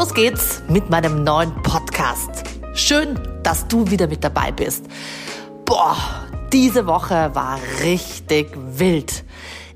Los 0.00 0.14
geht's 0.14 0.62
mit 0.66 0.88
meinem 0.88 1.24
neuen 1.24 1.52
Podcast. 1.62 2.30
Schön, 2.72 3.18
dass 3.42 3.68
du 3.68 3.90
wieder 3.90 4.06
mit 4.06 4.24
dabei 4.24 4.50
bist. 4.50 4.86
Boah, 5.66 5.94
diese 6.50 6.86
Woche 6.86 7.30
war 7.34 7.58
richtig 7.82 8.48
wild. 8.56 9.24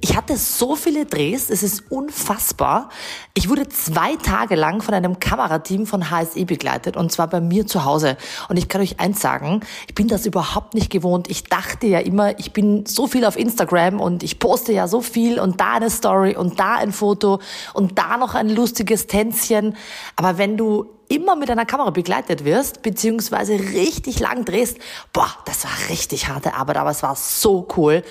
Ich 0.05 0.18
hatte 0.18 0.36
so 0.36 0.77
viele 0.77 1.07
Drehs, 1.07 1.48
es 1.48 1.62
ist 1.62 1.91
unfassbar. 1.91 2.91
Ich 3.32 3.48
wurde 3.48 3.70
zwei 3.70 4.16
Tage 4.16 4.55
lang 4.55 4.82
von 4.82 4.93
einem 4.93 5.19
Kamerateam 5.19 5.87
von 5.87 6.11
HSE 6.11 6.45
begleitet 6.45 6.98
und 6.98 7.11
zwar 7.11 7.27
bei 7.27 7.41
mir 7.41 7.66
zu 7.66 7.87
Hause. 7.87 8.19
Und 8.51 8.59
ich 8.59 8.69
kann 8.69 8.82
euch 8.82 9.01
eins 9.01 9.23
sagen, 9.23 9.61
ich 9.88 9.95
bin 9.95 10.06
das 10.09 10.27
überhaupt 10.27 10.75
nicht 10.75 10.91
gewohnt. 10.91 11.30
Ich 11.30 11.45
dachte 11.45 11.87
ja 11.87 12.01
immer, 12.01 12.38
ich 12.38 12.52
bin 12.52 12.84
so 12.84 13.06
viel 13.06 13.25
auf 13.25 13.38
Instagram 13.38 13.98
und 13.98 14.23
ich 14.23 14.38
poste 14.38 14.75
ja 14.75 14.88
so 14.88 15.01
viel 15.01 15.41
und 15.41 15.59
da 15.59 15.77
eine 15.77 15.88
Story 15.88 16.36
und 16.36 16.61
da 16.61 16.75
ein 16.75 16.92
Foto 16.92 17.41
und 17.73 17.98
da 17.98 18.19
noch 18.19 18.34
ein 18.34 18.50
lustiges 18.50 19.06
Tänzchen. 19.06 19.75
Aber 20.16 20.36
wenn 20.36 20.59
du 20.59 20.84
immer 21.09 21.34
mit 21.34 21.50
einer 21.50 21.64
Kamera 21.64 21.89
begleitet 21.89 22.45
wirst, 22.45 22.83
beziehungsweise 22.83 23.55
richtig 23.55 24.20
lang 24.20 24.45
drehst, 24.45 24.77
boah, 25.14 25.34
das 25.47 25.64
war 25.64 25.73
richtig 25.89 26.28
harte 26.28 26.52
Arbeit, 26.52 26.77
aber 26.77 26.91
es 26.91 27.02
war 27.02 27.16
so 27.16 27.66
cool. 27.78 28.02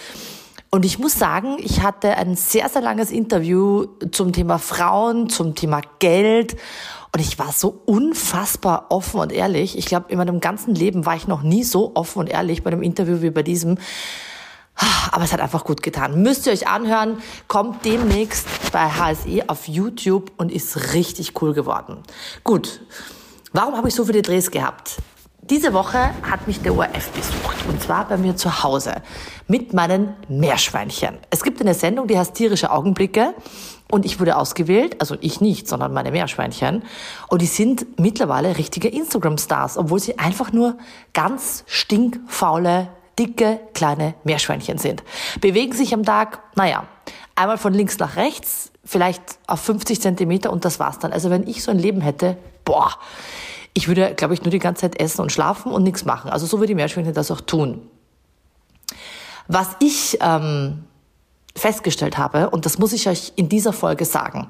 Und 0.74 0.86
ich 0.86 0.98
muss 0.98 1.14
sagen, 1.14 1.58
ich 1.60 1.84
hatte 1.84 2.18
ein 2.18 2.36
sehr, 2.36 2.68
sehr 2.68 2.82
langes 2.82 3.12
Interview 3.12 3.86
zum 4.12 4.34
Thema 4.34 4.58
Frauen, 4.58 5.30
zum 5.30 5.54
Thema 5.54 5.82
Geld. 6.00 6.56
Und 7.12 7.20
ich 7.20 7.38
war 7.38 7.52
so 7.52 7.84
unfassbar 7.86 8.88
offen 8.90 9.20
und 9.20 9.32
ehrlich. 9.32 9.78
Ich 9.78 9.86
glaube, 9.86 10.08
in 10.10 10.18
meinem 10.18 10.40
ganzen 10.40 10.74
Leben 10.74 11.06
war 11.06 11.16
ich 11.16 11.28
noch 11.28 11.44
nie 11.44 11.64
so 11.64 11.92
offen 11.94 12.22
und 12.22 12.28
ehrlich 12.28 12.64
bei 12.64 12.72
einem 12.72 12.82
Interview 12.82 13.22
wie 13.22 13.30
bei 13.30 13.44
diesem. 13.44 13.78
Aber 15.12 15.24
es 15.24 15.32
hat 15.32 15.42
einfach 15.42 15.64
gut 15.64 15.84
getan. 15.84 16.24
Müsst 16.24 16.48
ihr 16.48 16.54
euch 16.54 16.68
anhören, 16.68 17.20
kommt 17.48 17.86
demnächst 17.86 18.48
bei 18.72 18.90
HSE 18.90 19.44
auf 19.50 19.68
YouTube 19.68 20.32
und 20.38 20.52
ist 20.52 20.96
richtig 20.96 21.40
cool 21.40 21.54
geworden. 21.54 22.00
Gut, 22.44 22.82
warum 23.52 23.78
habe 23.78 23.90
ich 23.90 23.94
so 23.94 24.06
viele 24.06 24.24
Drehs 24.24 24.50
gehabt? 24.50 24.98
Diese 25.50 25.74
Woche 25.74 26.12
hat 26.24 26.48
mich 26.48 26.62
der 26.62 26.74
ORF 26.74 27.10
besucht 27.10 27.68
und 27.68 27.82
zwar 27.82 28.08
bei 28.08 28.16
mir 28.16 28.38
zu 28.38 28.64
Hause 28.64 29.02
mit 29.50 29.74
meinen 29.74 30.14
Meerschweinchen. 30.30 31.18
Es 31.32 31.44
gibt 31.44 31.60
eine 31.60 31.74
Sendung, 31.74 32.08
die 32.08 32.18
heißt 32.18 32.34
Tierische 32.34 32.72
Augenblicke 32.72 33.34
und 33.92 34.06
ich 34.06 34.22
wurde 34.22 34.38
ausgewählt, 34.38 35.02
also 35.02 35.18
ich 35.20 35.42
nicht, 35.42 35.68
sondern 35.68 35.92
meine 35.92 36.12
Meerschweinchen 36.12 36.84
und 37.28 37.42
die 37.42 37.48
sind 37.48 38.00
mittlerweile 38.00 38.58
richtige 38.58 38.88
Instagram-Stars, 38.88 39.78
obwohl 39.78 40.00
sie 40.00 40.18
einfach 40.18 40.54
nur 40.54 40.78
ganz 41.12 41.66
stinkfaule, 41.68 42.88
dicke, 43.20 43.60
kleine 43.74 44.14
Meerschweinchen 44.24 44.78
sind. 44.78 45.04
Bewegen 45.42 45.74
sich 45.74 45.94
am 45.94 46.04
Tag, 46.04 46.40
naja, 46.56 46.86
einmal 47.36 47.58
von 47.58 47.74
links 47.74 48.00
nach 48.00 48.16
rechts, 48.16 48.72
vielleicht 48.86 49.22
auf 49.48 49.60
50 49.60 50.02
Zentimeter 50.02 50.54
und 50.54 50.64
das 50.64 50.80
war's 50.80 51.00
dann. 51.00 51.12
Also 51.12 51.30
wenn 51.30 51.46
ich 51.46 51.64
so 51.64 51.72
ein 51.72 51.80
Leben 51.80 52.00
hätte, 52.00 52.38
boah, 52.64 52.94
ich 53.74 53.88
würde, 53.88 54.14
glaube 54.16 54.34
ich, 54.34 54.44
nur 54.44 54.52
die 54.52 54.60
ganze 54.60 54.82
Zeit 54.82 55.00
essen 55.00 55.22
und 55.22 55.32
schlafen 55.32 55.72
und 55.72 55.84
nichts 55.84 56.06
machen. 56.06 56.30
Also 56.30 56.46
so 56.46 56.58
würde 56.58 56.68
die 56.68 56.76
Meerschweinchen 56.76 57.14
das 57.14 57.32
auch 57.32 57.42
tun. 57.42 57.82
Was 59.48 59.70
ich 59.80 60.18
ähm, 60.22 60.84
festgestellt 61.56 62.18
habe, 62.18 62.50
und 62.50 62.66
das 62.66 62.78
muss 62.78 62.94
ich 62.94 63.08
euch 63.10 63.34
in 63.36 63.50
dieser 63.50 63.74
Folge 63.74 64.06
sagen, 64.06 64.48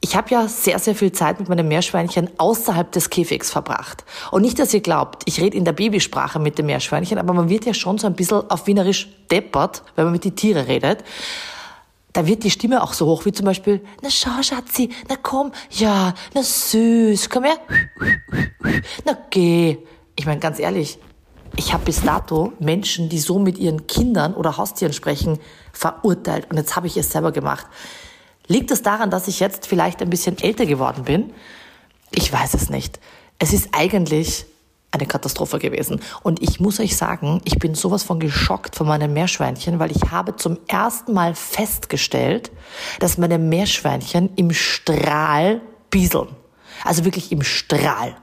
ich 0.00 0.14
habe 0.14 0.30
ja 0.30 0.46
sehr, 0.46 0.78
sehr 0.78 0.94
viel 0.94 1.10
Zeit 1.10 1.40
mit 1.40 1.48
meinem 1.48 1.66
Meerschweinchen 1.68 2.28
außerhalb 2.38 2.92
des 2.92 3.10
Käfigs 3.10 3.50
verbracht. 3.50 4.04
Und 4.30 4.42
nicht, 4.42 4.58
dass 4.58 4.74
ihr 4.74 4.80
glaubt, 4.80 5.22
ich 5.24 5.40
rede 5.40 5.56
in 5.56 5.64
der 5.64 5.72
Babysprache 5.72 6.38
mit 6.38 6.58
dem 6.58 6.66
Meerschweinchen, 6.66 7.18
aber 7.18 7.32
man 7.32 7.48
wird 7.48 7.64
ja 7.64 7.74
schon 7.74 7.98
so 7.98 8.06
ein 8.06 8.14
bisschen 8.14 8.48
auf 8.50 8.66
Wienerisch 8.66 9.08
deppert, 9.30 9.82
wenn 9.96 10.04
man 10.04 10.12
mit 10.12 10.24
den 10.24 10.36
Tieren 10.36 10.66
redet 10.66 11.02
da 12.16 12.26
wird 12.26 12.44
die 12.44 12.50
Stimme 12.50 12.82
auch 12.82 12.94
so 12.94 13.04
hoch, 13.04 13.26
wie 13.26 13.32
zum 13.32 13.44
Beispiel, 13.44 13.82
na 14.00 14.08
schau, 14.08 14.42
Schatzi, 14.42 14.88
na 15.06 15.16
komm, 15.22 15.52
ja, 15.70 16.14
na 16.32 16.42
süß, 16.42 17.28
komm 17.28 17.44
her, 17.44 17.58
na 19.04 19.18
geh. 19.28 19.76
Ich 20.18 20.24
meine, 20.24 20.40
ganz 20.40 20.58
ehrlich, 20.58 20.98
ich 21.56 21.74
habe 21.74 21.84
bis 21.84 22.00
dato 22.00 22.54
Menschen, 22.58 23.10
die 23.10 23.18
so 23.18 23.38
mit 23.38 23.58
ihren 23.58 23.86
Kindern 23.86 24.32
oder 24.32 24.56
Haustieren 24.56 24.94
sprechen, 24.94 25.38
verurteilt. 25.74 26.50
Und 26.50 26.56
jetzt 26.56 26.74
habe 26.74 26.86
ich 26.86 26.96
es 26.96 27.12
selber 27.12 27.32
gemacht. 27.32 27.66
Liegt 28.46 28.70
es 28.70 28.80
daran, 28.80 29.10
dass 29.10 29.28
ich 29.28 29.38
jetzt 29.38 29.66
vielleicht 29.66 30.00
ein 30.00 30.08
bisschen 30.08 30.38
älter 30.38 30.64
geworden 30.64 31.04
bin? 31.04 31.34
Ich 32.12 32.32
weiß 32.32 32.54
es 32.54 32.70
nicht. 32.70 32.98
Es 33.38 33.52
ist 33.52 33.68
eigentlich 33.72 34.46
eine 34.90 35.06
Katastrophe 35.06 35.58
gewesen. 35.58 36.00
Und 36.22 36.42
ich 36.42 36.60
muss 36.60 36.80
euch 36.80 36.96
sagen, 36.96 37.40
ich 37.44 37.58
bin 37.58 37.74
sowas 37.74 38.02
von 38.02 38.20
geschockt 38.20 38.76
von 38.76 38.86
meinem 38.86 39.12
Meerschweinchen, 39.12 39.78
weil 39.78 39.90
ich 39.90 40.10
habe 40.10 40.36
zum 40.36 40.58
ersten 40.68 41.12
Mal 41.12 41.34
festgestellt, 41.34 42.50
dass 43.00 43.18
meine 43.18 43.38
Meerschweinchen 43.38 44.30
im 44.36 44.52
Strahl 44.52 45.60
bieseln. 45.90 46.28
Also 46.84 47.04
wirklich 47.04 47.32
im 47.32 47.42
Strahl. 47.42 48.16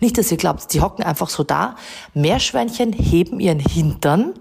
Nicht, 0.00 0.18
dass 0.18 0.30
ihr 0.30 0.38
glaubt, 0.38 0.72
die 0.72 0.80
hocken 0.80 1.04
einfach 1.04 1.28
so 1.28 1.44
da. 1.44 1.76
Meerschweinchen 2.14 2.92
heben 2.92 3.38
ihren 3.38 3.60
Hintern 3.60 4.34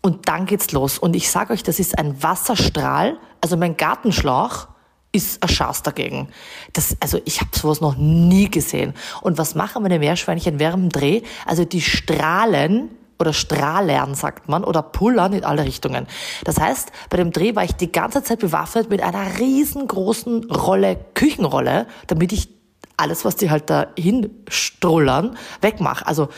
und 0.00 0.28
dann 0.28 0.46
geht's 0.46 0.72
los. 0.72 0.98
Und 0.98 1.14
ich 1.14 1.30
sage 1.30 1.52
euch, 1.52 1.62
das 1.62 1.78
ist 1.78 1.98
ein 1.98 2.22
Wasserstrahl, 2.22 3.18
also 3.40 3.56
mein 3.56 3.76
Gartenschlauch 3.76 4.68
ist 5.14 5.42
ein 5.42 5.48
Schatz 5.48 5.82
dagegen. 5.82 6.28
Das, 6.72 6.96
also 7.00 7.20
ich 7.24 7.40
habe 7.40 7.50
sowas 7.56 7.80
noch 7.80 7.96
nie 7.96 8.50
gesehen. 8.50 8.94
Und 9.22 9.38
was 9.38 9.54
machen 9.54 9.82
meine 9.82 9.98
Meerschweinchen 9.98 10.58
während 10.58 10.82
dem 10.82 11.00
Dreh? 11.00 11.22
Also 11.46 11.64
die 11.64 11.80
strahlen 11.80 12.90
oder 13.20 13.32
strahlern, 13.32 14.16
sagt 14.16 14.48
man, 14.48 14.64
oder 14.64 14.82
pullern 14.82 15.32
in 15.32 15.44
alle 15.44 15.64
Richtungen. 15.64 16.08
Das 16.42 16.58
heißt, 16.58 16.90
bei 17.10 17.16
dem 17.16 17.30
Dreh 17.30 17.54
war 17.54 17.62
ich 17.62 17.72
die 17.72 17.92
ganze 17.92 18.24
Zeit 18.24 18.40
bewaffnet 18.40 18.90
mit 18.90 19.02
einer 19.02 19.38
riesengroßen 19.38 20.50
Rolle, 20.50 20.98
Küchenrolle, 21.14 21.86
damit 22.08 22.32
ich 22.32 22.48
alles, 22.96 23.24
was 23.24 23.36
die 23.36 23.50
halt 23.50 23.70
da 23.70 23.86
hinstrullern, 23.96 25.36
wegmache. 25.60 26.06
Also 26.06 26.28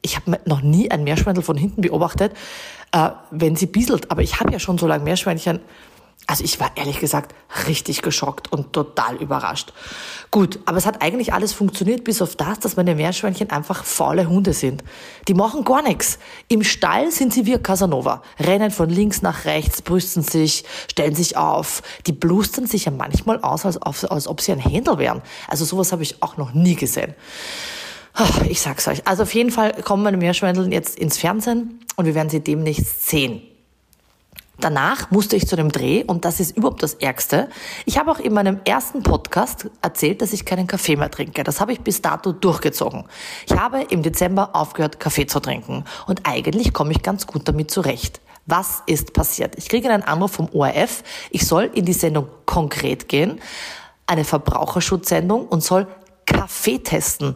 ich 0.00 0.16
habe 0.16 0.40
noch 0.46 0.62
nie 0.62 0.90
ein 0.90 1.04
Meerschweinchen 1.04 1.44
von 1.44 1.58
hinten 1.58 1.82
beobachtet, 1.82 2.32
äh, 2.92 3.10
wenn 3.30 3.56
sie 3.56 3.66
bieselt. 3.66 4.10
Aber 4.10 4.22
ich 4.22 4.40
habe 4.40 4.52
ja 4.52 4.58
schon 4.58 4.78
so 4.78 4.86
lange 4.86 5.04
Meerschweinchen 5.04 5.60
also 6.26 6.44
ich 6.44 6.60
war 6.60 6.70
ehrlich 6.76 7.00
gesagt 7.00 7.34
richtig 7.68 8.00
geschockt 8.00 8.52
und 8.52 8.72
total 8.72 9.16
überrascht. 9.16 9.72
Gut, 10.30 10.60
aber 10.64 10.78
es 10.78 10.86
hat 10.86 11.02
eigentlich 11.02 11.34
alles 11.34 11.52
funktioniert, 11.52 12.04
bis 12.04 12.22
auf 12.22 12.36
das, 12.36 12.60
dass 12.60 12.76
meine 12.76 12.94
Meerschweinchen 12.94 13.50
einfach 13.50 13.84
faule 13.84 14.28
Hunde 14.28 14.52
sind. 14.52 14.84
Die 15.28 15.34
machen 15.34 15.64
gar 15.64 15.82
nichts. 15.82 16.18
Im 16.48 16.62
Stall 16.62 17.10
sind 17.10 17.34
sie 17.34 17.44
wie 17.44 17.58
Casanova, 17.58 18.22
rennen 18.38 18.70
von 18.70 18.88
links 18.88 19.20
nach 19.20 19.44
rechts, 19.44 19.82
brüsten 19.82 20.22
sich, 20.22 20.64
stellen 20.90 21.14
sich 21.14 21.36
auf. 21.36 21.82
Die 22.06 22.12
blustern 22.12 22.66
sich 22.66 22.86
ja 22.86 22.92
manchmal 22.92 23.40
aus, 23.42 23.66
als, 23.66 23.76
als 24.04 24.28
ob 24.28 24.40
sie 24.40 24.52
ein 24.52 24.58
Händel 24.58 24.98
wären. 24.98 25.22
Also 25.48 25.64
sowas 25.64 25.92
habe 25.92 26.02
ich 26.02 26.22
auch 26.22 26.36
noch 26.36 26.54
nie 26.54 26.76
gesehen. 26.76 27.14
Ich 28.48 28.60
sag's 28.60 28.86
euch. 28.88 29.06
Also 29.06 29.24
auf 29.24 29.34
jeden 29.34 29.50
Fall 29.50 29.72
kommen 29.82 30.02
meine 30.02 30.18
Meerschweinchen 30.18 30.70
jetzt 30.70 30.98
ins 30.98 31.18
Fernsehen 31.18 31.80
und 31.96 32.06
wir 32.06 32.14
werden 32.14 32.30
sie 32.30 32.40
demnächst 32.40 33.08
sehen. 33.08 33.42
Danach 34.62 35.10
musste 35.10 35.34
ich 35.34 35.48
zu 35.48 35.56
dem 35.56 35.72
Dreh 35.72 36.04
und 36.04 36.24
das 36.24 36.38
ist 36.38 36.56
überhaupt 36.56 36.84
das 36.84 36.94
Ärgste. 36.94 37.48
Ich 37.84 37.98
habe 37.98 38.12
auch 38.12 38.20
in 38.20 38.32
meinem 38.32 38.60
ersten 38.64 39.02
Podcast 39.02 39.68
erzählt, 39.82 40.22
dass 40.22 40.32
ich 40.32 40.44
keinen 40.44 40.68
Kaffee 40.68 40.94
mehr 40.94 41.10
trinke. 41.10 41.42
Das 41.42 41.60
habe 41.60 41.72
ich 41.72 41.80
bis 41.80 42.00
dato 42.00 42.30
durchgezogen. 42.30 43.02
Ich 43.44 43.58
habe 43.58 43.82
im 43.82 44.04
Dezember 44.04 44.50
aufgehört, 44.54 45.00
Kaffee 45.00 45.26
zu 45.26 45.40
trinken 45.40 45.82
und 46.06 46.28
eigentlich 46.28 46.72
komme 46.72 46.92
ich 46.92 47.02
ganz 47.02 47.26
gut 47.26 47.48
damit 47.48 47.72
zurecht. 47.72 48.20
Was 48.46 48.84
ist 48.86 49.12
passiert? 49.12 49.56
Ich 49.58 49.68
kriege 49.68 49.90
einen 49.90 50.04
Anruf 50.04 50.30
vom 50.30 50.48
ORF. 50.52 51.02
Ich 51.32 51.44
soll 51.44 51.68
in 51.74 51.84
die 51.84 51.92
Sendung 51.92 52.28
konkret 52.46 53.08
gehen, 53.08 53.40
eine 54.06 54.22
Verbraucherschutzsendung 54.22 55.48
und 55.48 55.64
soll 55.64 55.88
Kaffee 56.24 56.78
testen. 56.78 57.34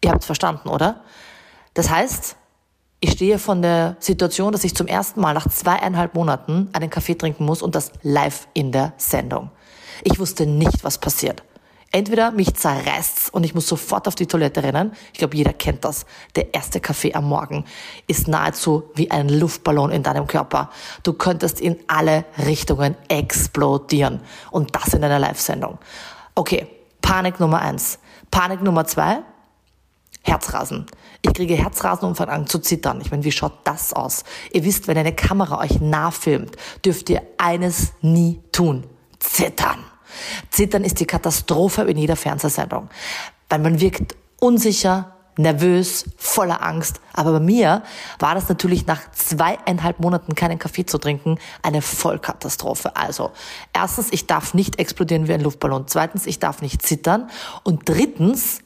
Ihr 0.00 0.12
habt 0.12 0.24
verstanden, 0.24 0.68
oder? 0.68 1.02
Das 1.74 1.90
heißt, 1.90 2.36
ich 3.00 3.12
stehe 3.12 3.38
von 3.38 3.62
der 3.62 3.96
Situation, 4.00 4.52
dass 4.52 4.64
ich 4.64 4.74
zum 4.74 4.86
ersten 4.86 5.20
Mal 5.20 5.34
nach 5.34 5.48
zweieinhalb 5.48 6.14
Monaten 6.14 6.68
einen 6.72 6.90
Kaffee 6.90 7.14
trinken 7.14 7.44
muss 7.44 7.62
und 7.62 7.74
das 7.74 7.92
live 8.02 8.48
in 8.54 8.72
der 8.72 8.94
Sendung. 8.96 9.50
Ich 10.02 10.18
wusste 10.18 10.46
nicht, 10.46 10.82
was 10.82 10.98
passiert. 10.98 11.42
Entweder 11.92 12.30
mich 12.30 12.54
zerreißt's 12.54 13.30
und 13.30 13.44
ich 13.44 13.54
muss 13.54 13.68
sofort 13.68 14.08
auf 14.08 14.14
die 14.14 14.26
Toilette 14.26 14.62
rennen. 14.62 14.92
Ich 15.12 15.18
glaube, 15.18 15.36
jeder 15.36 15.52
kennt 15.52 15.84
das. 15.84 16.04
Der 16.34 16.52
erste 16.52 16.80
Kaffee 16.80 17.14
am 17.14 17.28
Morgen 17.28 17.64
ist 18.06 18.28
nahezu 18.28 18.90
wie 18.94 19.10
ein 19.10 19.28
Luftballon 19.28 19.92
in 19.92 20.02
deinem 20.02 20.26
Körper. 20.26 20.70
Du 21.04 21.12
könntest 21.12 21.60
in 21.60 21.78
alle 21.86 22.24
Richtungen 22.44 22.96
explodieren. 23.08 24.20
Und 24.50 24.74
das 24.74 24.94
in 24.94 25.04
einer 25.04 25.18
Live-Sendung. 25.18 25.78
Okay, 26.34 26.66
Panik 27.00 27.40
Nummer 27.40 27.60
eins. 27.60 27.98
Panik 28.30 28.62
Nummer 28.62 28.84
zwei, 28.84 29.22
Herzrasen. 30.26 30.86
Ich 31.22 31.32
kriege 31.32 31.54
Herzrasen 31.54 32.08
und 32.08 32.16
fange 32.16 32.32
an 32.32 32.46
zu 32.46 32.58
zittern. 32.58 33.00
Ich 33.00 33.10
meine, 33.10 33.24
wie 33.24 33.32
schaut 33.32 33.52
das 33.64 33.92
aus? 33.92 34.24
Ihr 34.52 34.64
wisst, 34.64 34.88
wenn 34.88 34.98
eine 34.98 35.14
Kamera 35.14 35.60
euch 35.60 35.80
nachfilmt, 35.80 36.56
dürft 36.84 37.10
ihr 37.10 37.22
eines 37.38 37.92
nie 38.00 38.40
tun. 38.52 38.84
Zittern. 39.18 39.84
Zittern 40.50 40.84
ist 40.84 41.00
die 41.00 41.06
Katastrophe 41.06 41.82
in 41.82 41.98
jeder 41.98 42.16
Fernsehsendung. 42.16 42.88
Weil 43.48 43.58
man 43.60 43.80
wirkt 43.80 44.16
unsicher, 44.40 45.16
nervös, 45.38 46.04
voller 46.16 46.62
Angst. 46.62 47.00
Aber 47.12 47.32
bei 47.32 47.40
mir 47.40 47.82
war 48.18 48.34
das 48.34 48.48
natürlich 48.48 48.86
nach 48.86 49.10
zweieinhalb 49.12 50.00
Monaten 50.00 50.34
keinen 50.34 50.58
Kaffee 50.58 50.86
zu 50.86 50.98
trinken 50.98 51.38
eine 51.62 51.82
Vollkatastrophe. 51.82 52.96
Also, 52.96 53.30
erstens, 53.72 54.08
ich 54.12 54.26
darf 54.26 54.54
nicht 54.54 54.78
explodieren 54.78 55.28
wie 55.28 55.34
ein 55.34 55.40
Luftballon. 55.40 55.84
Zweitens, 55.86 56.26
ich 56.26 56.38
darf 56.38 56.62
nicht 56.62 56.82
zittern. 56.82 57.30
Und 57.62 57.88
drittens, 57.88 58.60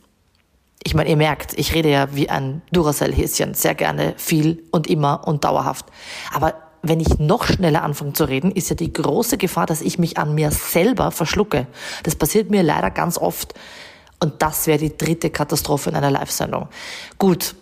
ich 0.82 0.94
meine, 0.94 1.10
ihr 1.10 1.16
merkt, 1.16 1.58
ich 1.58 1.74
rede 1.74 1.90
ja 1.90 2.14
wie 2.14 2.30
ein 2.30 2.62
Duracell-Häschen, 2.72 3.54
sehr 3.54 3.74
gerne, 3.74 4.14
viel 4.16 4.62
und 4.70 4.86
immer 4.86 5.26
und 5.26 5.44
dauerhaft. 5.44 5.86
Aber 6.32 6.54
wenn 6.82 7.00
ich 7.00 7.18
noch 7.18 7.44
schneller 7.44 7.82
anfange 7.82 8.14
zu 8.14 8.24
reden, 8.24 8.50
ist 8.50 8.70
ja 8.70 8.76
die 8.76 8.92
große 8.92 9.36
Gefahr, 9.36 9.66
dass 9.66 9.82
ich 9.82 9.98
mich 9.98 10.16
an 10.16 10.34
mir 10.34 10.50
selber 10.50 11.10
verschlucke. 11.10 11.66
Das 12.04 12.16
passiert 12.16 12.50
mir 12.50 12.62
leider 12.62 12.90
ganz 12.90 13.18
oft. 13.18 13.54
Und 14.20 14.40
das 14.42 14.66
wäre 14.66 14.78
die 14.78 14.96
dritte 14.96 15.30
Katastrophe 15.30 15.90
in 15.90 15.96
einer 15.96 16.10
Live-Sendung. 16.10 16.68
Gut, 17.18 17.54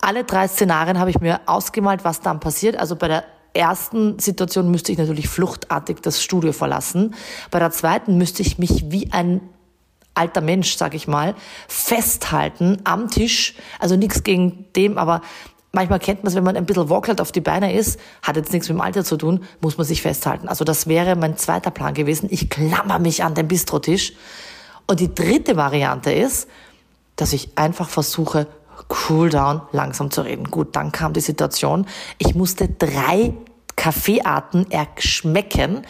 alle 0.00 0.24
drei 0.24 0.48
Szenarien 0.48 0.98
habe 0.98 1.10
ich 1.10 1.20
mir 1.20 1.40
ausgemalt, 1.46 2.04
was 2.04 2.20
dann 2.20 2.40
passiert. 2.40 2.76
Also 2.76 2.96
bei 2.96 3.08
der 3.08 3.24
ersten 3.54 4.18
Situation 4.18 4.70
müsste 4.70 4.92
ich 4.92 4.98
natürlich 4.98 5.28
fluchtartig 5.28 6.00
das 6.02 6.22
Studio 6.22 6.52
verlassen. 6.52 7.14
Bei 7.50 7.58
der 7.58 7.70
zweiten 7.70 8.18
müsste 8.18 8.42
ich 8.42 8.58
mich 8.58 8.90
wie 8.90 9.12
ein 9.12 9.40
alter 10.14 10.40
Mensch, 10.40 10.76
sag 10.76 10.94
ich 10.94 11.08
mal, 11.08 11.34
festhalten 11.68 12.78
am 12.84 13.08
Tisch. 13.08 13.54
Also 13.78 13.96
nichts 13.96 14.22
gegen 14.22 14.66
dem, 14.76 14.98
aber 14.98 15.22
manchmal 15.72 15.98
kennt 15.98 16.22
man 16.22 16.28
es, 16.28 16.34
wenn 16.36 16.44
man 16.44 16.56
ein 16.56 16.66
bisschen 16.66 16.90
wackelt 16.90 17.20
auf 17.20 17.32
die 17.32 17.40
Beine 17.40 17.74
ist, 17.74 17.98
hat 18.22 18.36
jetzt 18.36 18.52
nichts 18.52 18.68
mit 18.68 18.78
dem 18.78 18.82
Alter 18.82 19.04
zu 19.04 19.16
tun, 19.16 19.44
muss 19.60 19.78
man 19.78 19.86
sich 19.86 20.02
festhalten. 20.02 20.48
Also 20.48 20.64
das 20.64 20.86
wäre 20.86 21.16
mein 21.16 21.36
zweiter 21.36 21.70
Plan 21.70 21.94
gewesen. 21.94 22.28
Ich 22.30 22.50
klammer 22.50 22.98
mich 22.98 23.24
an 23.24 23.34
den 23.34 23.48
Bistrotisch 23.48 24.12
und 24.86 25.00
die 25.00 25.14
dritte 25.14 25.56
Variante 25.56 26.12
ist, 26.12 26.48
dass 27.16 27.32
ich 27.32 27.56
einfach 27.56 27.88
versuche, 27.88 28.46
cool 29.08 29.30
down, 29.30 29.62
langsam 29.72 30.10
zu 30.10 30.22
reden. 30.22 30.50
Gut, 30.50 30.74
dann 30.76 30.92
kam 30.92 31.12
die 31.12 31.20
Situation, 31.20 31.86
ich 32.18 32.34
musste 32.34 32.68
drei 32.68 33.34
Kaffeearten 33.76 34.70
erschmecken, 34.70 35.82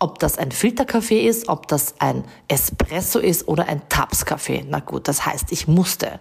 ob 0.00 0.18
das 0.18 0.38
ein 0.38 0.50
Filterkaffee 0.50 1.26
ist, 1.26 1.48
ob 1.48 1.68
das 1.68 1.94
ein 2.00 2.24
Espresso 2.48 3.20
ist 3.20 3.46
oder 3.46 3.68
ein 3.68 3.88
Taps-Kaffee. 3.88 4.64
Na 4.68 4.80
gut, 4.80 5.06
das 5.06 5.24
heißt, 5.24 5.52
ich 5.52 5.68
musste 5.68 6.20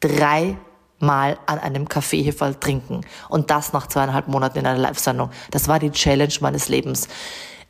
drei 0.00 0.56
Mal 1.00 1.38
an 1.46 1.60
einem 1.60 1.88
Kaffeeheferl 1.88 2.56
trinken. 2.56 3.02
Und 3.28 3.50
das 3.50 3.72
nach 3.72 3.86
zweieinhalb 3.86 4.26
Monaten 4.26 4.58
in 4.58 4.66
einer 4.66 4.80
Live-Sendung. 4.80 5.30
Das 5.52 5.68
war 5.68 5.78
die 5.78 5.92
Challenge 5.92 6.34
meines 6.40 6.68
Lebens. 6.68 7.06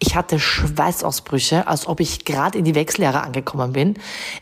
Ich 0.00 0.14
hatte 0.14 0.38
Schweißausbrüche, 0.38 1.66
als 1.66 1.88
ob 1.88 1.98
ich 1.98 2.24
gerade 2.24 2.56
in 2.56 2.64
die 2.64 2.76
Wechseljahre 2.76 3.22
angekommen 3.22 3.72
bin. 3.72 3.94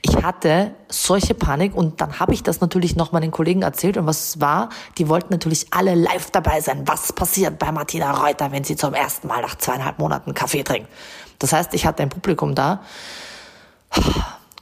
Ich 0.03 0.23
hatte 0.23 0.75
solche 0.89 1.33
Panik 1.33 1.75
und 1.75 2.03
dann 2.03 2.21
habe 2.21 2.35
ich 2.35 2.43
das 2.43 2.61
natürlich 2.61 2.95
noch 2.95 3.13
meinen 3.13 3.31
Kollegen 3.31 3.63
erzählt 3.63 3.97
und 3.97 4.07
was 4.07 4.39
war, 4.39 4.69
die 4.99 5.09
wollten 5.09 5.33
natürlich 5.33 5.69
alle 5.71 5.95
live 5.95 6.31
dabei 6.31 6.61
sein. 6.61 6.83
Was 6.87 7.13
passiert 7.15 7.59
bei 7.59 7.73
Martina 7.73 8.13
Reuter, 8.13 8.53
wenn 8.53 8.65
sie 8.65 8.77
zum 8.77 8.93
ersten 8.93 9.29
Mal 9.29 9.41
nach 9.41 9.57
zweieinhalb 9.57 9.99
Monaten 9.99 10.35
Kaffee 10.35 10.63
trinkt? 10.63 10.91
Das 11.39 11.55
heißt, 11.55 11.73
ich 11.73 11.87
hatte 11.87 12.03
ein 12.03 12.11
Publikum 12.11 12.55
da 12.55 12.83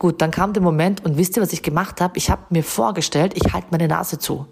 Gut, 0.05 0.21
dann 0.21 0.31
kam 0.31 0.53
der 0.53 0.63
Moment 0.63 1.03
und 1.03 1.17
wisst 1.17 1.35
ihr, 1.35 1.43
was 1.43 1.55
ich 1.55 1.63
gemacht 1.63 2.03
habe? 2.03 2.19
Ich 2.19 2.29
habe 2.29 2.43
mir 2.51 2.63
vorgestellt, 2.63 3.33
ich 3.37 3.55
halte 3.55 3.69
meine 3.71 3.89
Nase 3.89 4.19
zu. 4.19 4.47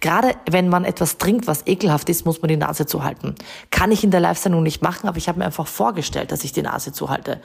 Gerade 0.00 0.34
wenn 0.50 0.68
man 0.68 0.84
etwas 0.84 1.16
trinkt, 1.16 1.46
was 1.46 1.66
ekelhaft 1.66 2.10
ist, 2.10 2.26
muss 2.26 2.42
man 2.42 2.50
die 2.50 2.58
Nase 2.58 2.84
zuhalten. 2.84 3.34
Kann 3.70 3.90
ich 3.90 4.04
in 4.04 4.10
der 4.10 4.20
Live-Sendung 4.20 4.62
nicht 4.62 4.82
machen, 4.82 5.08
aber 5.08 5.16
ich 5.16 5.26
habe 5.26 5.38
mir 5.38 5.46
einfach 5.46 5.66
vorgestellt, 5.66 6.30
dass 6.30 6.44
ich 6.44 6.52
die 6.52 6.60
Nase 6.60 6.92
zuhalte. 6.92 7.40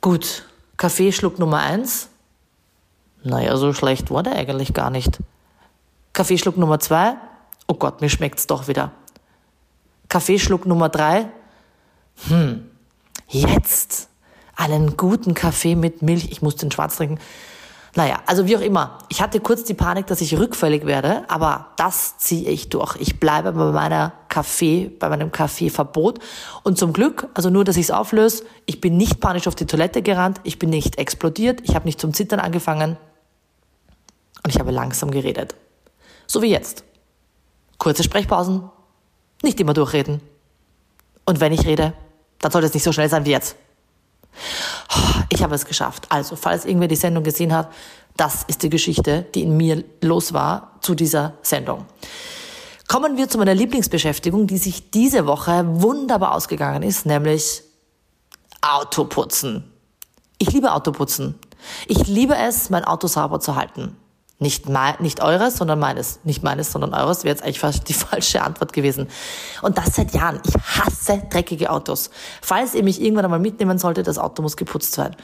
Gut, 0.00 0.44
Kaffeeschluck 0.76 1.38
Nummer 1.38 1.58
eins. 1.58 2.08
Naja, 3.22 3.56
so 3.56 3.72
schlecht 3.72 4.10
war 4.10 4.24
der 4.24 4.34
eigentlich 4.34 4.74
gar 4.74 4.90
nicht. 4.90 5.20
Kaffeeschluck 6.14 6.56
Nummer 6.56 6.80
zwei. 6.80 7.14
Oh 7.68 7.74
Gott, 7.74 8.00
mir 8.00 8.10
schmeckt's 8.10 8.48
doch 8.48 8.66
wieder. 8.66 8.90
Kaffeeschluck 10.08 10.66
Nummer 10.66 10.88
drei. 10.88 11.28
Hm, 12.26 12.68
jetzt 13.28 14.08
einen 14.62 14.96
guten 14.96 15.34
Kaffee 15.34 15.74
mit 15.74 16.02
Milch. 16.02 16.30
Ich 16.30 16.40
muss 16.40 16.56
den 16.56 16.70
schwarz 16.70 16.96
trinken. 16.96 17.18
Naja, 17.94 18.20
also 18.24 18.46
wie 18.46 18.56
auch 18.56 18.62
immer. 18.62 18.98
Ich 19.10 19.20
hatte 19.20 19.40
kurz 19.40 19.64
die 19.64 19.74
Panik, 19.74 20.06
dass 20.06 20.22
ich 20.22 20.38
rückfällig 20.38 20.86
werde, 20.86 21.24
aber 21.28 21.72
das 21.76 22.16
ziehe 22.16 22.48
ich 22.48 22.70
durch. 22.70 22.96
Ich 22.96 23.20
bleibe 23.20 23.52
bei 23.52 23.70
meiner 23.70 24.12
Kaffee, 24.28 24.88
bei 24.88 25.10
meinem 25.10 25.30
Kaffeeverbot. 25.30 26.18
Und 26.62 26.78
zum 26.78 26.94
Glück, 26.94 27.28
also 27.34 27.50
nur, 27.50 27.64
dass 27.64 27.76
ich 27.76 27.84
es 27.86 27.90
auflöse, 27.90 28.44
ich 28.64 28.80
bin 28.80 28.96
nicht 28.96 29.20
panisch 29.20 29.46
auf 29.46 29.54
die 29.54 29.66
Toilette 29.66 30.00
gerannt, 30.00 30.40
ich 30.44 30.58
bin 30.58 30.70
nicht 30.70 30.96
explodiert, 30.96 31.60
ich 31.64 31.74
habe 31.74 31.84
nicht 31.84 32.00
zum 32.00 32.14
Zittern 32.14 32.40
angefangen 32.40 32.96
und 34.42 34.50
ich 34.50 34.58
habe 34.58 34.70
langsam 34.70 35.10
geredet. 35.10 35.54
So 36.26 36.40
wie 36.40 36.50
jetzt. 36.50 36.84
Kurze 37.76 38.04
Sprechpausen, 38.04 38.70
nicht 39.42 39.60
immer 39.60 39.74
durchreden. 39.74 40.22
Und 41.26 41.40
wenn 41.40 41.52
ich 41.52 41.66
rede, 41.66 41.92
dann 42.38 42.50
sollte 42.52 42.68
es 42.68 42.74
nicht 42.74 42.84
so 42.84 42.92
schnell 42.92 43.10
sein 43.10 43.26
wie 43.26 43.32
jetzt. 43.32 43.56
Ich 45.28 45.42
habe 45.42 45.54
es 45.54 45.64
geschafft. 45.64 46.06
Also, 46.10 46.36
falls 46.36 46.64
irgendwer 46.64 46.88
die 46.88 46.96
Sendung 46.96 47.24
gesehen 47.24 47.54
hat, 47.54 47.72
das 48.16 48.44
ist 48.44 48.62
die 48.62 48.70
Geschichte, 48.70 49.26
die 49.34 49.42
in 49.42 49.56
mir 49.56 49.84
los 50.00 50.32
war 50.32 50.78
zu 50.80 50.94
dieser 50.94 51.34
Sendung. 51.42 51.86
Kommen 52.88 53.16
wir 53.16 53.28
zu 53.28 53.38
meiner 53.38 53.54
Lieblingsbeschäftigung, 53.54 54.46
die 54.46 54.58
sich 54.58 54.90
diese 54.90 55.26
Woche 55.26 55.64
wunderbar 55.66 56.34
ausgegangen 56.34 56.82
ist, 56.82 57.06
nämlich 57.06 57.62
Autoputzen. 58.60 59.72
Ich 60.38 60.52
liebe 60.52 60.72
Autoputzen. 60.72 61.38
Ich 61.86 62.06
liebe 62.06 62.34
es, 62.36 62.68
mein 62.68 62.84
Auto 62.84 63.06
sauber 63.06 63.40
zu 63.40 63.56
halten. 63.56 63.96
Nicht, 64.42 64.68
mein, 64.68 64.96
nicht 64.98 65.22
eures, 65.22 65.56
sondern 65.56 65.78
meines. 65.78 66.18
Nicht 66.24 66.42
meines, 66.42 66.72
sondern 66.72 66.94
eures 66.94 67.22
wäre 67.22 67.32
jetzt 67.32 67.44
eigentlich 67.44 67.60
fast 67.60 67.88
die 67.88 67.94
falsche 67.94 68.42
Antwort 68.42 68.72
gewesen. 68.72 69.06
Und 69.62 69.78
das 69.78 69.94
seit 69.94 70.12
Jahren. 70.12 70.40
Ich 70.44 70.54
hasse 70.54 71.22
dreckige 71.30 71.70
Autos. 71.70 72.10
Falls 72.40 72.74
ihr 72.74 72.82
mich 72.82 73.00
irgendwann 73.00 73.24
einmal 73.24 73.38
mitnehmen 73.38 73.78
solltet, 73.78 74.08
das 74.08 74.18
Auto 74.18 74.42
muss 74.42 74.56
geputzt 74.56 74.94
sein. 74.94 75.14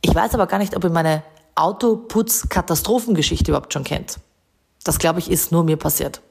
Ich 0.00 0.14
weiß 0.14 0.32
aber 0.32 0.46
gar 0.46 0.56
nicht, 0.56 0.74
ob 0.74 0.84
ihr 0.84 0.88
meine 0.88 1.22
Autoputz-Katastrophengeschichte 1.56 3.50
überhaupt 3.50 3.74
schon 3.74 3.84
kennt. 3.84 4.18
Das, 4.82 4.98
glaube 4.98 5.18
ich, 5.18 5.30
ist 5.30 5.52
nur 5.52 5.62
mir 5.62 5.76
passiert. 5.76 6.22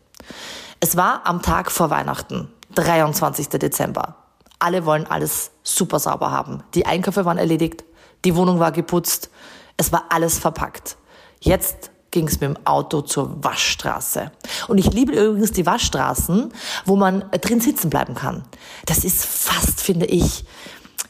Es 0.80 0.98
war 0.98 1.22
am 1.28 1.44
Tag 1.44 1.72
vor 1.72 1.92
Weihnachten, 1.92 2.52
23. 2.74 3.50
Dezember. 3.50 4.16
Alle 4.58 4.88
wollen 4.88 5.06
alles 5.06 5.52
super 5.62 6.00
sauber 6.00 6.32
haben. 6.32 6.64
Die 6.74 6.88
Einkäufe 6.88 7.26
waren 7.26 7.38
erledigt, 7.38 7.84
die 8.26 8.36
Wohnung 8.36 8.60
war 8.60 8.72
geputzt, 8.72 9.30
es 9.76 9.92
war 9.92 10.06
alles 10.10 10.40
verpackt. 10.40 10.98
Jetzt 11.40 11.92
ging 12.12 12.28
es 12.28 12.40
mit 12.40 12.50
dem 12.50 12.66
Auto 12.66 13.02
zur 13.02 13.44
Waschstraße. 13.44 14.32
Und 14.68 14.78
ich 14.78 14.92
liebe 14.94 15.14
übrigens 15.14 15.52
die 15.52 15.66
Waschstraßen, 15.66 16.52
wo 16.86 16.96
man 16.96 17.26
drin 17.42 17.60
sitzen 17.60 17.90
bleiben 17.90 18.16
kann. 18.16 18.44
Das 18.86 19.04
ist 19.04 19.26
fast, 19.26 19.82
finde 19.82 20.06
ich, 20.06 20.46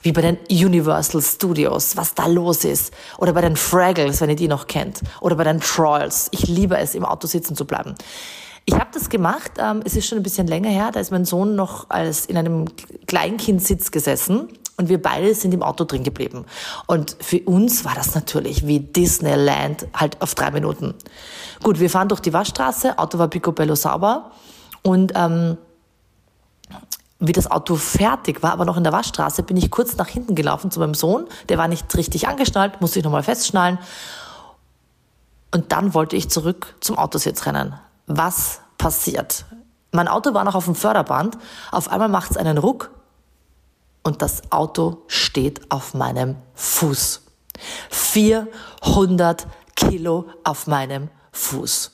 wie 0.02 0.12
bei 0.12 0.22
den 0.22 0.38
Universal 0.50 1.22
Studios, 1.22 1.98
was 1.98 2.14
da 2.14 2.28
los 2.28 2.64
ist. 2.64 2.94
Oder 3.18 3.34
bei 3.34 3.42
den 3.42 3.56
Fraggles, 3.56 4.22
wenn 4.22 4.30
ihr 4.30 4.36
die 4.36 4.48
noch 4.48 4.68
kennt. 4.68 5.02
Oder 5.22 5.36
bei 5.36 5.44
den 5.44 5.60
Trolls. 5.60 6.30
Ich 6.32 6.48
liebe 6.48 6.78
es, 6.78 6.96
im 6.96 7.06
Auto 7.06 7.28
sitzen 7.28 7.56
zu 7.56 7.66
bleiben. 7.66 7.96
Ich 8.66 8.76
habe 8.76 8.90
das 8.94 9.08
gemacht, 9.08 9.54
ähm, 9.60 9.82
es 9.86 9.96
ist 9.96 10.08
schon 10.08 10.18
ein 10.18 10.24
bisschen 10.24 10.46
länger 10.46 10.70
her, 10.70 10.92
da 10.92 11.00
ist 11.00 11.10
mein 11.10 11.24
Sohn 11.24 11.56
noch 11.56 11.90
als 11.90 12.26
in 12.26 12.36
einem 12.36 12.66
Kleinkindsitz 13.06 13.92
gesessen 13.92 14.50
und 14.78 14.90
wir 14.90 15.02
beide 15.02 15.34
sind 15.34 15.54
im 15.54 15.64
Auto 15.64 15.84
drin 15.84 16.04
geblieben. 16.04 16.46
Und 16.86 17.18
für 17.20 17.40
uns 17.42 17.84
war 17.84 17.96
das 17.96 18.14
natürlich 18.14 18.66
wie 18.68 18.80
Disneyland, 18.80 19.88
halt 19.94 20.22
auf 20.22 20.36
drei 20.36 20.52
Minuten. 20.52 20.94
Gut, 21.64 21.80
wir 21.80 21.90
fahren 21.90 22.08
durch 22.08 22.22
die 22.22 22.32
Waschstraße, 22.32 22.98
Auto 23.00 23.18
war 23.18 23.28
picobello 23.28 23.76
sauber. 23.76 24.32
Und 24.84 25.14
ähm, 25.16 25.58
wie 27.20 27.32
das 27.32 27.50
Auto 27.50 27.76
fertig 27.76 28.44
war, 28.44 28.52
aber 28.52 28.66
noch 28.66 28.78
in 28.78 28.84
der 28.84 28.94
Waschstraße, 28.94 29.42
bin 29.42 29.58
ich 29.58 29.72
kurz 29.72 29.98
nach 29.98 30.08
hinten 30.08 30.36
gelaufen 30.36 30.70
zu 30.70 30.80
meinem 30.80 30.94
Sohn. 30.94 31.26
Der 31.50 31.58
war 31.58 31.68
nicht 31.68 31.94
richtig 31.96 32.28
angeschnallt, 32.28 32.80
musste 32.80 33.00
ich 33.00 33.06
nochmal 33.06 33.24
festschnallen. 33.24 33.80
Und 35.52 35.72
dann 35.72 35.96
wollte 35.96 36.16
ich 36.16 36.30
zurück 36.30 36.76
zum 36.82 37.00
Autositz 37.00 37.48
rennen. 37.48 37.74
Was 38.06 38.62
passiert? 38.78 39.46
Mein 39.92 40.08
Auto 40.08 40.36
war 40.36 40.44
noch 40.44 40.54
auf 40.54 40.66
dem 40.66 40.76
Förderband. 40.76 41.38
Auf 41.72 41.90
einmal 41.90 42.10
macht 42.10 42.32
es 42.32 42.38
einen 42.38 42.60
Ruck 42.60 42.92
und 44.08 44.22
das 44.22 44.54
Auto 44.54 45.04
steht 45.08 45.70
auf 45.70 45.94
meinem 45.94 46.38
Fuß. 46.56 47.24
400 47.90 49.48
Kilo 49.76 50.28
auf 50.46 50.66
meinem 50.66 51.10
Fuß. 51.34 51.92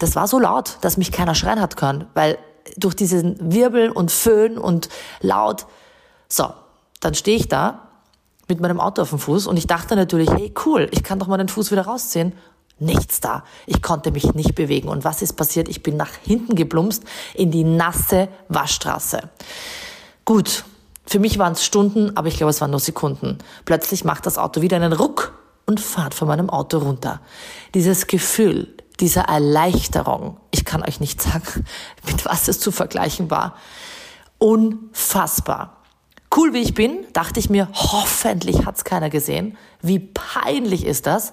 Das 0.00 0.16
war 0.16 0.26
so 0.26 0.40
laut, 0.40 0.78
dass 0.80 0.96
mich 0.96 1.12
keiner 1.12 1.36
schreien 1.36 1.60
hat 1.60 1.76
können, 1.76 2.06
weil 2.14 2.38
durch 2.76 2.96
diesen 2.96 3.52
Wirbel 3.52 3.90
und 3.90 4.10
Föhn 4.10 4.58
und 4.58 4.88
laut, 5.20 5.66
so, 6.28 6.52
dann 6.98 7.14
stehe 7.14 7.36
ich 7.36 7.48
da 7.48 7.88
mit 8.48 8.60
meinem 8.60 8.80
Auto 8.80 9.02
auf 9.02 9.10
dem 9.10 9.20
Fuß 9.20 9.46
und 9.46 9.56
ich 9.56 9.68
dachte 9.68 9.94
natürlich, 9.94 10.28
hey 10.28 10.52
cool, 10.66 10.88
ich 10.90 11.04
kann 11.04 11.20
doch 11.20 11.28
mal 11.28 11.38
den 11.38 11.48
Fuß 11.48 11.70
wieder 11.70 11.82
rausziehen. 11.82 12.32
Nichts 12.80 13.20
da. 13.20 13.44
Ich 13.66 13.80
konnte 13.80 14.10
mich 14.10 14.34
nicht 14.34 14.54
bewegen. 14.54 14.88
Und 14.88 15.04
was 15.04 15.20
ist 15.20 15.34
passiert? 15.34 15.68
Ich 15.68 15.82
bin 15.82 15.98
nach 15.98 16.14
hinten 16.24 16.54
geplumpst 16.56 17.04
in 17.34 17.50
die 17.50 17.62
nasse 17.62 18.28
Waschstraße. 18.48 19.20
Gut, 20.24 20.64
für 21.10 21.18
mich 21.18 21.40
waren 21.40 21.54
es 21.54 21.64
Stunden, 21.64 22.16
aber 22.16 22.28
ich 22.28 22.36
glaube, 22.36 22.50
es 22.50 22.60
waren 22.60 22.70
nur 22.70 22.78
Sekunden. 22.78 23.38
Plötzlich 23.64 24.04
macht 24.04 24.26
das 24.26 24.38
Auto 24.38 24.62
wieder 24.62 24.76
einen 24.76 24.92
Ruck 24.92 25.36
und 25.66 25.80
fahrt 25.80 26.14
von 26.14 26.28
meinem 26.28 26.48
Auto 26.48 26.78
runter. 26.78 27.20
Dieses 27.74 28.06
Gefühl, 28.06 28.76
dieser 29.00 29.22
Erleichterung, 29.22 30.36
ich 30.52 30.64
kann 30.64 30.84
euch 30.84 31.00
nicht 31.00 31.20
sagen, 31.20 31.66
mit 32.06 32.24
was 32.26 32.46
es 32.46 32.60
zu 32.60 32.70
vergleichen 32.70 33.28
war, 33.28 33.56
unfassbar. 34.38 35.78
Cool 36.32 36.54
wie 36.54 36.62
ich 36.62 36.74
bin, 36.74 37.04
dachte 37.12 37.40
ich 37.40 37.50
mir, 37.50 37.68
hoffentlich 37.74 38.64
hat's 38.64 38.84
keiner 38.84 39.10
gesehen. 39.10 39.58
Wie 39.82 39.98
peinlich 39.98 40.86
ist 40.86 41.08
das? 41.08 41.32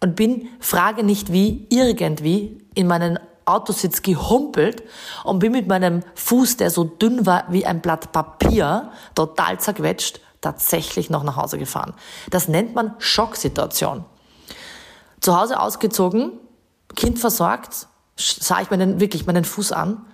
Und 0.00 0.14
bin, 0.14 0.48
frage 0.60 1.02
nicht 1.02 1.32
wie, 1.32 1.66
irgendwie 1.68 2.58
in 2.76 2.86
meinen 2.86 3.18
Autositz 3.50 4.02
gehumpelt 4.02 4.82
und 5.24 5.38
bin 5.38 5.52
mit 5.52 5.66
meinem 5.68 6.02
Fuß, 6.14 6.56
der 6.56 6.70
so 6.70 6.84
dünn 6.84 7.26
war 7.26 7.44
wie 7.48 7.66
ein 7.66 7.80
Blatt 7.80 8.12
Papier, 8.12 8.90
total 9.14 9.58
zerquetscht, 9.60 10.20
tatsächlich 10.40 11.10
noch 11.10 11.22
nach 11.22 11.36
Hause 11.36 11.58
gefahren. 11.58 11.94
Das 12.30 12.48
nennt 12.48 12.74
man 12.74 12.94
Schocksituation. 12.98 14.04
Zu 15.20 15.38
Hause 15.38 15.60
ausgezogen, 15.60 16.32
Kind 16.96 17.18
versorgt, 17.18 17.86
sah 18.16 18.60
ich 18.60 18.70
meinen, 18.70 19.00
wirklich 19.00 19.26
meinen 19.26 19.44
Fuß 19.44 19.72
an 19.72 20.04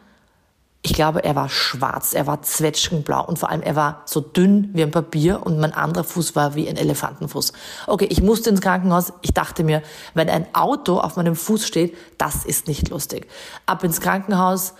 ich 0.87 0.95
glaube, 0.95 1.25
er 1.25 1.35
war 1.35 1.49
schwarz, 1.49 2.15
er 2.15 2.29
war 2.29 2.43
zwetschgenblau 2.43 3.25
und 3.25 3.41
vor 3.41 3.51
allem 3.51 3.63
er 3.63 3.75
war 3.75 4.03
so 4.05 4.21
dünn 4.21 4.71
wie 4.73 4.85
ein 4.85 4.93
Papier 4.93 5.45
und 5.45 5.59
mein 5.59 5.73
anderer 5.73 6.05
Fuß 6.05 6.37
war 6.37 6.55
wie 6.55 6.69
ein 6.69 6.77
Elefantenfuß. 6.77 7.53
Okay, 7.89 8.07
ich 8.09 8.23
musste 8.23 8.51
ins 8.51 8.61
Krankenhaus. 8.61 9.13
Ich 9.23 9.35
dachte 9.35 9.65
mir, 9.65 9.83
wenn 10.15 10.31
ein 10.31 10.47
Auto 10.55 11.01
auf 11.01 11.17
meinem 11.17 11.35
Fuß 11.35 11.67
steht, 11.67 11.97
das 12.19 12.45
ist 12.45 12.69
nicht 12.69 12.89
lustig. 12.91 13.27
Ab 13.67 13.83
ins 13.83 14.01
Krankenhaus. 14.01 14.75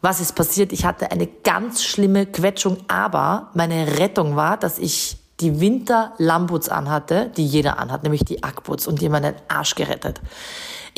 Was 0.00 0.20
ist 0.20 0.34
passiert? 0.34 0.72
Ich 0.72 0.84
hatte 0.84 1.12
eine 1.12 1.28
ganz 1.28 1.84
schlimme 1.84 2.26
Quetschung, 2.26 2.78
aber 2.88 3.50
meine 3.54 4.00
Rettung 4.00 4.34
war, 4.34 4.56
dass 4.56 4.78
ich 4.78 5.18
die 5.38 5.60
Winter-Lambuts 5.60 6.68
anhatte, 6.68 7.30
die 7.36 7.46
jeder 7.46 7.78
anhat, 7.78 8.02
nämlich 8.02 8.24
die 8.24 8.42
Ackbuts 8.42 8.88
und 8.88 9.00
die 9.00 9.08
meinen 9.08 9.36
Arsch 9.46 9.76
gerettet. 9.76 10.20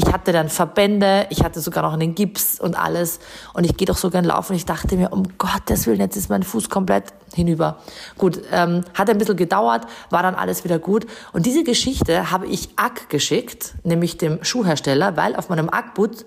Ich 0.02 0.10
hatte 0.10 0.32
dann 0.32 0.48
Verbände, 0.48 1.26
ich 1.28 1.44
hatte 1.44 1.60
sogar 1.60 1.82
noch 1.82 1.92
einen 1.92 2.14
Gips 2.14 2.58
und 2.58 2.74
alles. 2.74 3.20
Und 3.52 3.64
ich 3.64 3.76
gehe 3.76 3.84
doch 3.86 3.98
so 3.98 4.08
gern 4.08 4.24
laufen. 4.24 4.56
Ich 4.56 4.64
dachte 4.64 4.96
mir, 4.96 5.12
um 5.12 5.24
Gottes 5.36 5.86
Willen, 5.86 6.00
jetzt 6.00 6.16
ist 6.16 6.30
mein 6.30 6.42
Fuß 6.42 6.70
komplett 6.70 7.12
hinüber. 7.34 7.76
Gut, 8.16 8.40
ähm, 8.50 8.82
hat 8.94 9.10
ein 9.10 9.18
bisschen 9.18 9.36
gedauert, 9.36 9.86
war 10.08 10.22
dann 10.22 10.34
alles 10.34 10.64
wieder 10.64 10.78
gut. 10.78 11.06
Und 11.34 11.44
diese 11.44 11.64
Geschichte 11.64 12.30
habe 12.30 12.46
ich 12.46 12.70
Ack 12.76 13.10
geschickt, 13.10 13.74
nämlich 13.84 14.16
dem 14.16 14.42
Schuhhersteller, 14.42 15.18
weil 15.18 15.36
auf 15.36 15.50
meinem 15.50 15.68
Ackboot 15.68 16.24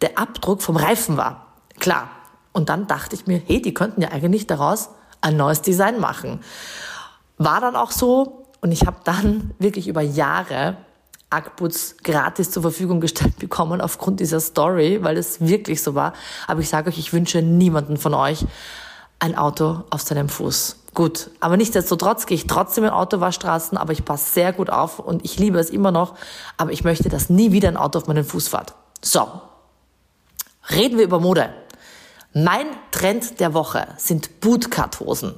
der 0.00 0.18
Abdruck 0.18 0.60
vom 0.60 0.74
Reifen 0.74 1.16
war. 1.16 1.54
Klar. 1.78 2.10
Und 2.50 2.68
dann 2.68 2.88
dachte 2.88 3.14
ich 3.14 3.28
mir, 3.28 3.40
hey, 3.46 3.62
die 3.62 3.74
könnten 3.74 4.02
ja 4.02 4.10
eigentlich 4.10 4.48
daraus 4.48 4.90
ein 5.20 5.36
neues 5.36 5.62
Design 5.62 6.00
machen. 6.00 6.40
War 7.38 7.60
dann 7.60 7.76
auch 7.76 7.92
so. 7.92 8.48
Und 8.60 8.72
ich 8.72 8.86
habe 8.86 8.96
dann 9.04 9.52
wirklich 9.60 9.86
über 9.86 10.02
Jahre 10.02 10.78
Ackputz 11.32 11.96
gratis 12.02 12.50
zur 12.50 12.62
Verfügung 12.62 13.00
gestellt 13.00 13.36
bekommen 13.38 13.80
aufgrund 13.80 14.20
dieser 14.20 14.40
Story, 14.40 15.02
weil 15.02 15.16
es 15.16 15.40
wirklich 15.40 15.82
so 15.82 15.94
war. 15.94 16.12
Aber 16.46 16.60
ich 16.60 16.68
sage 16.68 16.90
euch, 16.90 16.98
ich 16.98 17.12
wünsche 17.12 17.42
niemanden 17.42 17.96
von 17.96 18.14
euch 18.14 18.44
ein 19.18 19.36
Auto 19.36 19.84
auf 19.90 20.02
seinem 20.02 20.28
Fuß. 20.28 20.76
Gut, 20.94 21.30
aber 21.40 21.56
nichtsdestotrotz 21.56 22.26
gehe 22.26 22.34
ich 22.34 22.46
trotzdem 22.46 22.84
in 22.84 22.90
Autowaschstraßen, 22.90 23.78
aber 23.78 23.92
ich 23.92 24.04
passe 24.04 24.34
sehr 24.34 24.52
gut 24.52 24.68
auf 24.68 24.98
und 24.98 25.24
ich 25.24 25.38
liebe 25.38 25.58
es 25.58 25.70
immer 25.70 25.90
noch, 25.90 26.16
aber 26.58 26.72
ich 26.72 26.84
möchte, 26.84 27.08
dass 27.08 27.30
nie 27.30 27.50
wieder 27.52 27.68
ein 27.68 27.78
Auto 27.78 27.98
auf 27.98 28.08
meinen 28.08 28.24
Fuß 28.24 28.48
fährt. 28.48 28.74
So, 29.00 29.26
reden 30.70 30.98
wir 30.98 31.04
über 31.04 31.18
Mode. 31.18 31.48
Mein 32.34 32.64
Trend 32.92 33.40
der 33.40 33.52
Woche 33.52 33.88
sind 33.98 34.40
Bootcut-Hosen. 34.40 35.34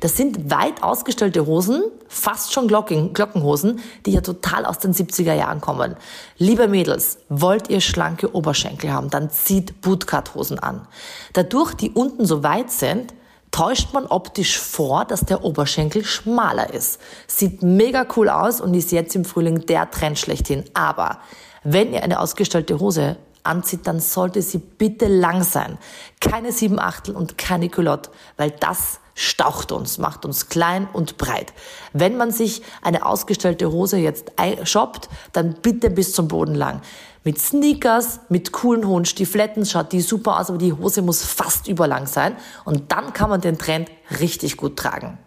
Das 0.00 0.16
sind 0.16 0.50
weit 0.50 0.82
ausgestellte 0.82 1.44
Hosen, 1.44 1.82
fast 2.08 2.54
schon 2.54 2.66
Glocken, 2.66 3.12
Glockenhosen, 3.12 3.80
die 4.06 4.12
ja 4.12 4.22
total 4.22 4.64
aus 4.64 4.78
den 4.78 4.94
70er 4.94 5.34
Jahren 5.34 5.60
kommen. 5.60 5.96
Liebe 6.38 6.66
Mädels, 6.66 7.18
wollt 7.28 7.68
ihr 7.68 7.82
schlanke 7.82 8.34
Oberschenkel 8.34 8.90
haben, 8.90 9.10
dann 9.10 9.28
zieht 9.28 9.82
Bootcut-Hosen 9.82 10.58
an. 10.58 10.88
Dadurch, 11.34 11.74
die 11.74 11.90
unten 11.90 12.24
so 12.24 12.42
weit 12.42 12.70
sind, 12.70 13.12
täuscht 13.50 13.92
man 13.92 14.06
optisch 14.06 14.58
vor, 14.58 15.04
dass 15.04 15.26
der 15.26 15.44
Oberschenkel 15.44 16.06
schmaler 16.06 16.72
ist. 16.72 17.00
Sieht 17.26 17.62
mega 17.62 18.06
cool 18.16 18.30
aus 18.30 18.62
und 18.62 18.72
ist 18.72 18.92
jetzt 18.92 19.14
im 19.14 19.26
Frühling 19.26 19.66
der 19.66 19.90
Trend 19.90 20.18
schlechthin. 20.18 20.64
Aber 20.72 21.18
wenn 21.64 21.92
ihr 21.92 22.02
eine 22.02 22.18
ausgestellte 22.18 22.80
Hose 22.80 23.18
anzieht, 23.44 23.86
dann 23.86 24.00
sollte 24.00 24.42
sie 24.42 24.58
bitte 24.58 25.06
lang 25.06 25.42
sein. 25.42 25.78
Keine 26.20 26.52
sieben 26.52 26.78
Achtel 26.78 27.14
und 27.14 27.38
keine 27.38 27.68
Culotte, 27.68 28.10
weil 28.36 28.50
das 28.50 29.00
staucht 29.14 29.72
uns, 29.72 29.98
macht 29.98 30.24
uns 30.24 30.48
klein 30.48 30.88
und 30.92 31.18
breit. 31.18 31.52
Wenn 31.92 32.16
man 32.16 32.30
sich 32.30 32.62
eine 32.82 33.04
ausgestellte 33.04 33.70
Hose 33.70 33.98
jetzt 33.98 34.32
shoppt, 34.64 35.08
dann 35.32 35.54
bitte 35.60 35.90
bis 35.90 36.12
zum 36.12 36.28
Boden 36.28 36.54
lang. 36.54 36.80
Mit 37.22 37.38
Sneakers, 37.38 38.20
mit 38.30 38.52
coolen 38.52 38.86
hohen 38.86 39.04
Stifletten 39.04 39.66
schaut 39.66 39.92
die 39.92 40.00
super 40.00 40.40
aus, 40.40 40.48
aber 40.48 40.58
die 40.58 40.72
Hose 40.72 41.02
muss 41.02 41.22
fast 41.22 41.68
überlang 41.68 42.06
sein 42.06 42.34
und 42.64 42.92
dann 42.92 43.12
kann 43.12 43.28
man 43.28 43.42
den 43.42 43.58
Trend 43.58 43.90
richtig 44.20 44.56
gut 44.56 44.78
tragen. 44.78 45.18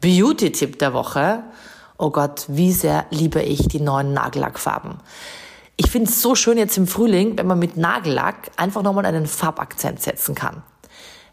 Beauty-Tipp 0.00 0.78
der 0.78 0.94
Woche. 0.94 1.42
Oh 1.98 2.08
Gott, 2.08 2.46
wie 2.48 2.72
sehr 2.72 3.04
liebe 3.10 3.42
ich 3.42 3.68
die 3.68 3.80
neuen 3.80 4.14
Nagellackfarben. 4.14 4.96
Ich 5.82 5.90
finde 5.90 6.10
es 6.10 6.20
so 6.20 6.34
schön 6.34 6.58
jetzt 6.58 6.76
im 6.76 6.86
Frühling, 6.86 7.38
wenn 7.38 7.46
man 7.46 7.58
mit 7.58 7.78
Nagellack 7.78 8.50
einfach 8.58 8.82
nochmal 8.82 9.06
einen 9.06 9.26
Farbakzent 9.26 10.02
setzen 10.02 10.34
kann. 10.34 10.62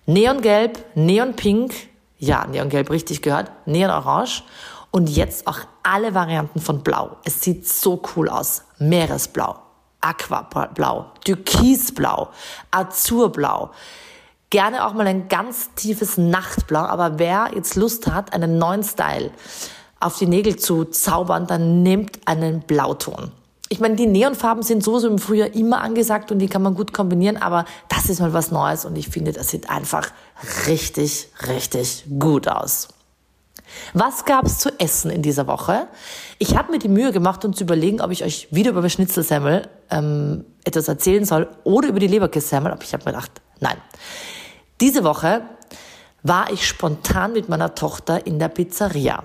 Neongelb, 0.05 0.79
Neonpink, 0.95 1.73
ja, 2.17 2.47
Neongelb 2.47 2.89
richtig 2.89 3.21
gehört, 3.21 3.51
Neonorange 3.65 4.43
und 4.89 5.09
jetzt 5.09 5.47
auch 5.47 5.59
alle 5.83 6.13
Varianten 6.13 6.61
von 6.61 6.81
Blau. 6.81 7.17
Es 7.25 7.41
sieht 7.41 7.67
so 7.67 8.01
cool 8.15 8.29
aus. 8.29 8.63
Meeresblau, 8.79 9.57
Aquablau, 9.99 11.07
Türkisblau, 11.25 12.29
Azurblau. 12.71 13.71
Gerne 14.49 14.87
auch 14.87 14.93
mal 14.93 15.07
ein 15.07 15.27
ganz 15.27 15.73
tiefes 15.75 16.17
Nachtblau, 16.17 16.83
aber 16.83 17.19
wer 17.19 17.51
jetzt 17.53 17.75
Lust 17.75 18.07
hat, 18.07 18.31
einen 18.31 18.57
neuen 18.57 18.83
Style 18.83 19.31
auf 19.99 20.17
die 20.17 20.25
Nägel 20.25 20.55
zu 20.55 20.85
zaubern, 20.85 21.47
dann 21.47 21.83
nehmt 21.83 22.25
einen 22.25 22.61
Blauton 22.61 23.33
ich 23.69 23.79
meine, 23.79 23.95
die 23.95 24.07
Neonfarben 24.07 24.63
sind 24.63 24.83
sowieso 24.83 25.07
im 25.07 25.19
Frühjahr 25.19 25.53
immer 25.53 25.81
angesagt 25.81 26.31
und 26.31 26.39
die 26.39 26.47
kann 26.47 26.61
man 26.61 26.73
gut 26.73 26.93
kombinieren, 26.93 27.37
aber 27.37 27.65
das 27.89 28.09
ist 28.09 28.19
mal 28.19 28.33
was 28.33 28.51
Neues 28.51 28.85
und 28.85 28.95
ich 28.95 29.09
finde, 29.09 29.33
das 29.33 29.49
sieht 29.49 29.69
einfach 29.69 30.11
richtig, 30.67 31.29
richtig 31.47 32.05
gut 32.17 32.47
aus. 32.47 32.87
Was 33.93 34.23
gab's 34.23 34.59
zu 34.59 34.69
essen 34.79 35.11
in 35.11 35.21
dieser 35.21 35.47
Woche? 35.47 35.87
Ich 36.39 36.55
habe 36.55 36.71
mir 36.71 36.79
die 36.79 36.87
Mühe 36.87 37.11
gemacht, 37.11 37.43
um 37.43 37.53
zu 37.53 37.65
überlegen, 37.65 37.99
ob 37.99 38.11
ich 38.11 38.23
euch 38.23 38.47
wieder 38.51 38.71
über 38.71 38.87
Schnitzelsemmel 38.89 39.67
ähm, 39.91 40.45
etwas 40.63 40.87
erzählen 40.87 41.25
soll 41.25 41.49
oder 41.65 41.89
über 41.89 41.99
die 41.99 42.07
Leberkässemmel, 42.07 42.71
aber 42.71 42.83
ich 42.83 42.93
habe 42.93 43.03
mir 43.03 43.11
gedacht, 43.11 43.41
nein. 43.59 43.77
Diese 44.79 45.03
Woche 45.03 45.41
war 46.23 46.51
ich 46.51 46.65
spontan 46.65 47.33
mit 47.33 47.49
meiner 47.49 47.75
Tochter 47.75 48.25
in 48.25 48.39
der 48.39 48.47
Pizzeria. 48.47 49.23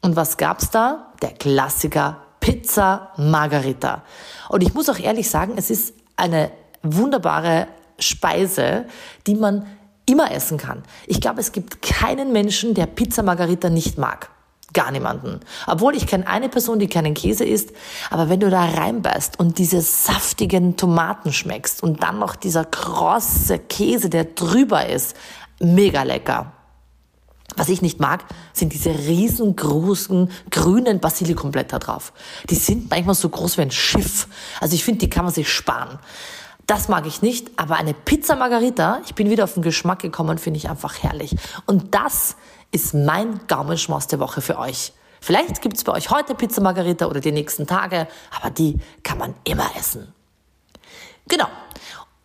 Und 0.00 0.16
was 0.16 0.36
gab's 0.36 0.70
da? 0.70 1.12
Der 1.22 1.32
Klassiker 1.32 2.23
Pizza 2.44 3.08
Margarita. 3.16 4.02
Und 4.50 4.62
ich 4.62 4.74
muss 4.74 4.90
auch 4.90 4.98
ehrlich 4.98 5.30
sagen, 5.30 5.54
es 5.56 5.70
ist 5.70 5.94
eine 6.14 6.50
wunderbare 6.82 7.68
Speise, 7.98 8.84
die 9.26 9.34
man 9.34 9.64
immer 10.04 10.30
essen 10.30 10.58
kann. 10.58 10.82
Ich 11.06 11.22
glaube, 11.22 11.40
es 11.40 11.52
gibt 11.52 11.80
keinen 11.80 12.32
Menschen, 12.32 12.74
der 12.74 12.84
Pizza 12.84 13.22
Margarita 13.22 13.70
nicht 13.70 13.96
mag. 13.96 14.28
Gar 14.74 14.90
niemanden. 14.90 15.40
Obwohl 15.66 15.96
ich 15.96 16.06
kenne 16.06 16.26
eine 16.26 16.50
Person, 16.50 16.78
die 16.78 16.86
keinen 16.86 17.14
Käse 17.14 17.46
isst, 17.46 17.70
aber 18.10 18.28
wenn 18.28 18.40
du 18.40 18.50
da 18.50 18.66
reinbeißt 18.66 19.40
und 19.40 19.56
diese 19.56 19.80
saftigen 19.80 20.76
Tomaten 20.76 21.32
schmeckst 21.32 21.82
und 21.82 22.02
dann 22.02 22.18
noch 22.18 22.36
dieser 22.36 22.66
krosse 22.66 23.58
Käse, 23.58 24.10
der 24.10 24.24
drüber 24.24 24.86
ist, 24.86 25.16
mega 25.60 26.02
lecker. 26.02 26.52
Was 27.56 27.68
ich 27.68 27.82
nicht 27.82 28.00
mag, 28.00 28.24
sind 28.52 28.72
diese 28.72 28.90
riesengroßen 28.90 30.30
grünen 30.50 31.00
Basilikumblätter 31.00 31.78
drauf. 31.78 32.12
Die 32.50 32.56
sind 32.56 32.90
manchmal 32.90 33.14
so 33.14 33.28
groß 33.28 33.58
wie 33.58 33.62
ein 33.62 33.70
Schiff. 33.70 34.26
Also 34.60 34.74
ich 34.74 34.84
finde, 34.84 35.00
die 35.00 35.10
kann 35.10 35.24
man 35.24 35.32
sich 35.32 35.52
sparen. 35.52 35.98
Das 36.66 36.88
mag 36.88 37.06
ich 37.06 37.20
nicht, 37.20 37.50
aber 37.58 37.76
eine 37.76 37.92
Pizza 37.92 38.36
Margarita, 38.36 39.00
ich 39.04 39.14
bin 39.14 39.28
wieder 39.28 39.44
auf 39.44 39.54
den 39.54 39.62
Geschmack 39.62 40.00
gekommen, 40.00 40.38
finde 40.38 40.56
ich 40.56 40.70
einfach 40.70 41.02
herrlich. 41.02 41.36
Und 41.66 41.94
das 41.94 42.36
ist 42.72 42.94
mein 42.94 43.40
Gaumenschmaus 43.46 44.06
der 44.06 44.18
Woche 44.18 44.40
für 44.40 44.58
euch. 44.58 44.92
Vielleicht 45.20 45.60
gibt's 45.60 45.84
bei 45.84 45.92
euch 45.92 46.10
heute 46.10 46.34
Pizza 46.34 46.62
Margarita 46.62 47.06
oder 47.06 47.20
die 47.20 47.32
nächsten 47.32 47.66
Tage, 47.66 48.08
aber 48.30 48.50
die 48.50 48.78
kann 49.02 49.18
man 49.18 49.34
immer 49.44 49.70
essen. 49.78 50.12
Genau. 51.28 51.46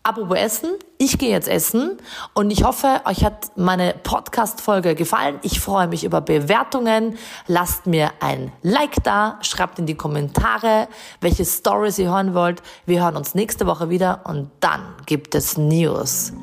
Apropos 0.09 0.39
Essen, 0.39 0.71
ich 0.97 1.19
gehe 1.19 1.29
jetzt 1.29 1.47
essen 1.47 1.97
und 2.33 2.49
ich 2.49 2.63
hoffe, 2.63 3.01
euch 3.05 3.23
hat 3.23 3.51
meine 3.55 3.93
Podcast-Folge 3.93 4.95
gefallen. 4.95 5.37
Ich 5.43 5.59
freue 5.59 5.87
mich 5.87 6.03
über 6.03 6.19
Bewertungen. 6.19 7.15
Lasst 7.45 7.85
mir 7.85 8.09
ein 8.19 8.51
Like 8.63 9.03
da, 9.03 9.37
schreibt 9.41 9.77
in 9.77 9.85
die 9.85 9.93
Kommentare, 9.93 10.87
welche 11.21 11.45
Stories 11.45 11.99
ihr 11.99 12.09
hören 12.09 12.33
wollt. 12.33 12.63
Wir 12.87 13.03
hören 13.03 13.17
uns 13.17 13.35
nächste 13.35 13.67
Woche 13.67 13.91
wieder 13.91 14.21
und 14.23 14.49
dann 14.61 14.81
gibt 15.05 15.35
es 15.35 15.59
News 15.59 16.33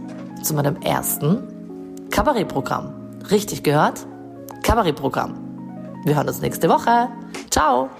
zu 0.44 0.54
meinem 0.54 0.80
ersten 0.82 2.06
Kabarettprogramm. 2.12 3.18
Richtig 3.32 3.64
gehört? 3.64 4.06
Kabarettprogramm. 4.62 5.34
Wir 6.04 6.14
hören 6.14 6.28
uns 6.28 6.40
nächste 6.40 6.68
Woche. 6.68 7.08
Ciao! 7.50 7.90